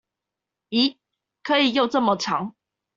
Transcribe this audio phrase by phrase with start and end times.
[0.69, 0.97] 疑！
[1.43, 2.55] 可以用這麼長